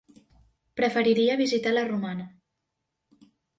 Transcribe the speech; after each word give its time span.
Preferiria 0.81 1.37
visitar 1.43 1.75
la 1.75 1.85
Romana. 1.93 2.27